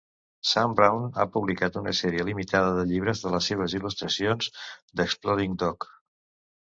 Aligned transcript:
Sam 0.51 0.71
Brown 0.79 1.03
ha 1.17 1.25
publicat 1.35 1.77
una 1.81 1.93
sèrie 1.99 2.25
limitada 2.31 2.71
de 2.77 2.87
llibres 2.93 3.21
de 3.27 3.35
les 3.37 3.51
seves 3.53 3.77
il·lustracions 3.81 4.49
d'explodingdog. 4.99 5.87